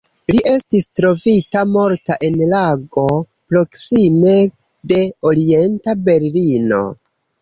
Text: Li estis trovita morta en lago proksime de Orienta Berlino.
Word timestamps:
Li 0.31 0.39
estis 0.51 0.85
trovita 0.99 1.61
morta 1.73 2.15
en 2.29 2.39
lago 2.53 3.03
proksime 3.53 4.35
de 4.93 4.99
Orienta 5.33 5.97
Berlino. 6.09 6.83